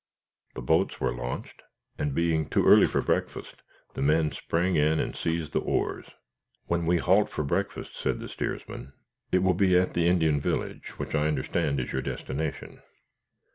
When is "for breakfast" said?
2.87-3.61, 7.29-7.95